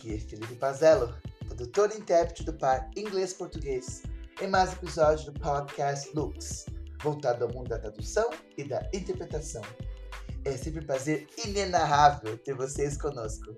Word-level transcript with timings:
Aqui 0.00 0.14
é 0.14 0.18
Felipe 0.18 0.54
Pazello, 0.54 1.14
tradutor 1.46 1.90
e 1.92 1.98
intérprete 1.98 2.42
do 2.42 2.54
par 2.54 2.90
inglês-português, 2.96 4.02
em 4.40 4.48
mais 4.48 4.72
episódios 4.72 5.26
do 5.26 5.38
podcast 5.38 6.10
Lux, 6.16 6.64
voltado 7.02 7.44
ao 7.44 7.52
mundo 7.52 7.68
da 7.68 7.78
tradução 7.78 8.30
e 8.56 8.64
da 8.64 8.80
interpretação. 8.94 9.60
É 10.46 10.56
sempre 10.56 10.80
um 10.80 10.86
prazer 10.86 11.28
inenarrável 11.44 12.38
ter 12.38 12.54
vocês 12.54 12.96
conosco. 12.96 13.54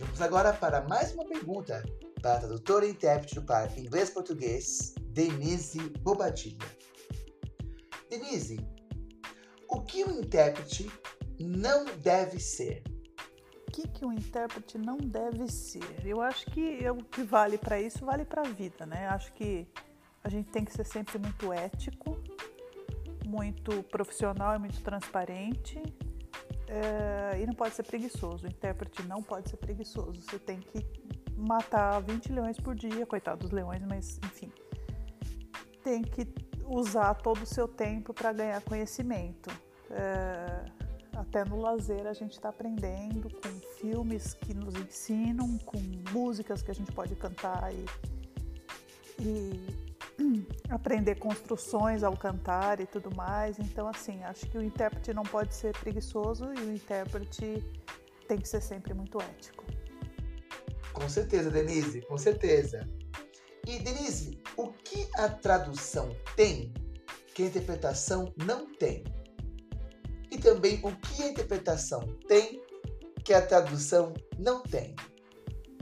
Vamos 0.00 0.20
agora 0.20 0.52
para 0.52 0.82
mais 0.88 1.14
uma 1.14 1.24
pergunta 1.28 1.84
para 2.20 2.34
a 2.34 2.40
tradutora 2.40 2.84
e 2.84 2.90
intérprete 2.90 3.36
do 3.36 3.42
par 3.42 3.70
inglês-português, 3.78 4.96
Denise 5.12 5.78
Bobadilha. 6.00 6.66
Denise, 8.10 8.58
o 9.68 9.80
que 9.80 10.04
um 10.04 10.18
intérprete 10.18 10.90
não 11.38 11.84
deve 12.00 12.40
ser? 12.40 12.82
Que, 13.74 13.88
que 13.88 14.04
um 14.04 14.12
intérprete 14.12 14.78
não 14.78 14.96
deve 14.96 15.50
ser? 15.50 16.06
Eu 16.06 16.20
acho 16.20 16.46
que 16.46 16.88
o 16.88 17.02
que 17.02 17.24
vale 17.24 17.58
para 17.58 17.80
isso 17.80 18.06
vale 18.06 18.24
para 18.24 18.42
a 18.42 18.44
vida, 18.44 18.86
né? 18.86 19.08
Acho 19.08 19.32
que 19.32 19.66
a 20.22 20.28
gente 20.28 20.48
tem 20.48 20.64
que 20.64 20.72
ser 20.72 20.86
sempre 20.86 21.18
muito 21.18 21.52
ético, 21.52 22.16
muito 23.26 23.82
profissional 23.82 24.54
e 24.54 24.60
muito 24.60 24.80
transparente. 24.80 25.82
É, 26.68 27.40
e 27.40 27.44
não 27.46 27.52
pode 27.52 27.74
ser 27.74 27.82
preguiçoso. 27.82 28.46
O 28.46 28.48
intérprete 28.48 29.02
não 29.02 29.20
pode 29.20 29.50
ser 29.50 29.56
preguiçoso. 29.56 30.22
Você 30.22 30.38
tem 30.38 30.60
que 30.60 30.86
matar 31.36 32.00
20 32.00 32.30
leões 32.30 32.56
por 32.56 32.76
dia, 32.76 33.04
coitado 33.04 33.40
dos 33.40 33.50
leões, 33.50 33.82
mas 33.82 34.20
enfim. 34.24 34.52
Tem 35.82 36.00
que 36.00 36.32
usar 36.64 37.12
todo 37.14 37.42
o 37.42 37.46
seu 37.46 37.66
tempo 37.66 38.14
para 38.14 38.32
ganhar 38.32 38.60
conhecimento. 38.60 39.50
É, 39.90 40.64
até 41.24 41.44
no 41.44 41.60
lazer 41.60 42.06
a 42.06 42.12
gente 42.12 42.32
está 42.32 42.50
aprendendo 42.50 43.28
com 43.30 43.48
filmes 43.80 44.34
que 44.34 44.54
nos 44.54 44.74
ensinam, 44.74 45.58
com 45.58 45.78
músicas 46.12 46.62
que 46.62 46.70
a 46.70 46.74
gente 46.74 46.92
pode 46.92 47.16
cantar 47.16 47.72
e, 47.72 47.84
e 49.20 49.84
aprender 50.70 51.16
construções 51.16 52.02
ao 52.02 52.16
cantar 52.16 52.80
e 52.80 52.86
tudo 52.86 53.14
mais. 53.14 53.58
Então, 53.58 53.88
assim, 53.88 54.22
acho 54.24 54.46
que 54.46 54.56
o 54.56 54.62
intérprete 54.62 55.12
não 55.12 55.24
pode 55.24 55.54
ser 55.54 55.76
preguiçoso 55.78 56.52
e 56.54 56.60
o 56.60 56.72
intérprete 56.72 57.62
tem 58.28 58.38
que 58.38 58.48
ser 58.48 58.60
sempre 58.60 58.94
muito 58.94 59.20
ético. 59.20 59.64
Com 60.92 61.08
certeza, 61.08 61.50
Denise, 61.50 62.02
com 62.02 62.16
certeza. 62.16 62.88
E, 63.66 63.78
Denise, 63.80 64.40
o 64.56 64.68
que 64.68 65.08
a 65.16 65.28
tradução 65.28 66.14
tem 66.36 66.72
que 67.34 67.42
a 67.42 67.46
interpretação 67.46 68.32
não 68.36 68.72
tem? 68.74 69.02
Também 70.44 70.78
o 70.84 70.94
que 70.94 71.22
a 71.22 71.28
interpretação 71.28 72.00
tem 72.28 72.62
que 73.24 73.32
a 73.32 73.44
tradução 73.44 74.12
não 74.38 74.62
tem? 74.62 74.94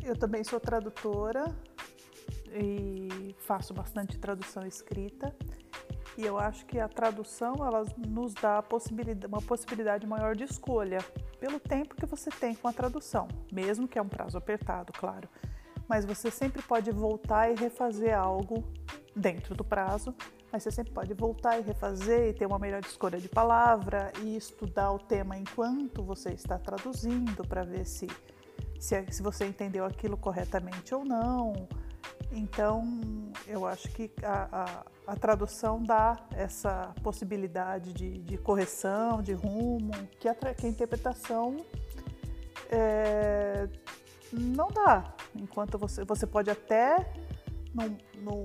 Eu 0.03 0.17
também 0.17 0.45
sou 0.45 0.61
tradutora 0.61 1.45
e 2.55 3.35
faço 3.41 3.75
bastante 3.75 4.19
tradução 4.19 4.65
escrita. 4.65 5.35
E 6.17 6.25
eu 6.25 6.39
acho 6.39 6.65
que 6.67 6.79
a 6.79 6.89
tradução 6.89 7.57
ela 7.59 7.85
nos 8.07 8.35
dá 8.35 8.63
possibilidade, 8.63 9.27
uma 9.27 9.43
possibilidade 9.43 10.07
maior 10.07 10.37
de 10.37 10.45
escolha 10.45 10.99
pelo 11.41 11.59
tempo 11.59 11.97
que 11.97 12.07
você 12.07 12.31
tem 12.31 12.55
com 12.55 12.69
a 12.69 12.73
tradução, 12.73 13.27
mesmo 13.53 13.89
que 13.89 13.99
é 13.99 14.03
um 14.03 14.09
prazo 14.09 14.39
apertado, 14.39 14.93
claro 14.93 15.29
mas 15.93 16.07
você 16.07 16.31
sempre 16.31 16.63
pode 16.63 16.91
voltar 16.91 17.51
e 17.51 17.55
refazer 17.55 18.19
algo 18.19 18.65
dentro 19.15 19.55
do 19.55 19.63
prazo, 19.63 20.15
mas 20.53 20.63
você 20.63 20.71
sempre 20.71 20.93
pode 20.93 21.15
voltar 21.15 21.59
e 21.59 21.63
refazer 21.63 22.29
e 22.29 22.33
ter 22.35 22.45
uma 22.45 22.59
melhor 22.59 22.83
escolha 22.83 23.19
de 23.19 23.29
palavra 23.29 24.13
e 24.21 24.37
estudar 24.37 24.93
o 24.93 24.99
tema 24.99 25.39
enquanto 25.39 26.03
você 26.03 26.31
está 26.31 26.59
traduzindo 26.59 27.43
para 27.49 27.65
ver 27.65 27.87
se, 27.87 28.07
se, 28.79 29.03
se, 29.11 29.23
você 29.23 29.47
entendeu 29.47 29.83
aquilo 29.87 30.15
corretamente 30.15 30.95
ou 30.95 31.07
não. 31.07 31.67
Então, 32.31 32.85
eu 33.47 33.67
acho 33.67 33.89
que 33.89 34.11
a, 34.23 34.85
a, 35.07 35.13
a 35.13 35.17
tradução 35.17 35.83
dá 35.83 36.19
essa 36.33 36.95
possibilidade 37.03 37.95
de, 37.95 38.19
de 38.19 38.37
correção, 38.37 39.23
de 39.23 39.33
rumo, 39.33 39.93
que 40.21 40.29
a, 40.29 40.35
que 40.35 40.67
a 40.67 40.69
interpretação 40.69 41.57
é, 42.71 43.69
não 44.31 44.69
dá. 44.69 45.15
Enquanto 45.35 45.79
você, 45.79 46.05
você 46.05 46.27
pode 46.27 46.51
até 46.51 47.11
não, 47.75 47.97
não 48.23 48.45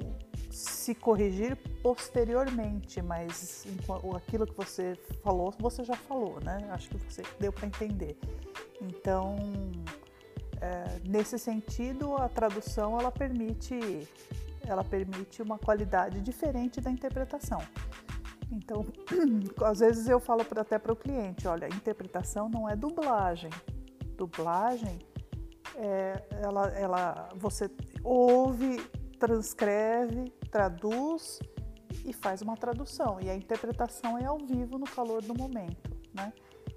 se 0.58 0.96
corrigir 0.96 1.56
posteriormente, 1.84 3.02
mas 3.02 3.66
aquilo 4.16 4.48
que 4.48 4.56
você 4.56 4.96
falou, 5.24 5.54
você 5.60 5.84
já 5.84 5.96
falou, 5.96 6.40
né? 6.42 6.68
Acho 6.72 6.90
que 6.90 6.98
você 6.98 7.22
deu 7.40 7.54
para 7.54 7.68
entender. 7.68 8.18
Então, 8.82 9.38
é, 10.60 11.00
nesse 11.08 11.38
sentido, 11.38 12.16
a 12.16 12.28
tradução 12.28 13.00
ela 13.00 13.12
permite, 13.12 14.08
ela 14.66 14.84
permite 14.84 15.44
uma 15.44 15.60
qualidade 15.60 16.22
diferente 16.22 16.82
da 16.82 16.90
interpretação. 16.90 17.62
Então, 18.52 18.84
às 19.64 19.80
vezes 19.80 20.08
eu 20.08 20.20
falo 20.20 20.42
até 20.56 20.80
para 20.80 20.92
o 20.92 20.96
cliente, 20.96 21.48
olha, 21.48 21.68
interpretação 21.68 22.50
não 22.50 22.68
é 22.68 22.76
dublagem. 22.76 23.52
Dublagem 24.16 24.98
é, 25.76 26.24
ela, 26.42 26.68
ela, 26.70 27.30
você 27.36 27.70
ouve, 28.04 28.78
transcreve, 29.20 30.34
traduz 30.48 31.40
e 32.06 32.14
faz 32.14 32.42
uma 32.42 32.56
tradução. 32.56 33.20
E 33.22 33.30
a 33.30 33.36
interpretação 33.36 34.18
é 34.18 34.26
ao 34.26 34.38
vivo, 34.38 34.78
no 34.78 34.86
calor 34.86 35.22
do 35.22 35.34
momento, 35.34 35.90
né? 36.14 36.34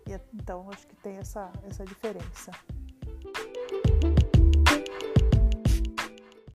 E, 0.07 0.19
então, 0.35 0.69
acho 0.73 0.87
que 0.87 0.97
tem 0.97 1.17
essa, 1.17 1.51
essa 1.65 1.85
diferença. 1.85 2.51